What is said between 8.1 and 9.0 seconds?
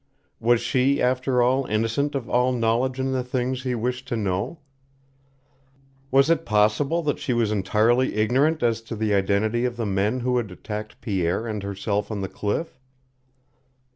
ignorant as to